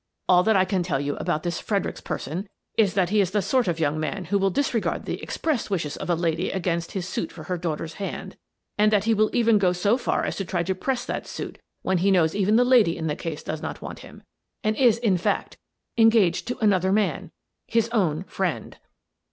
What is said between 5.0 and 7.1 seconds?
the expressed wishes of a lady against his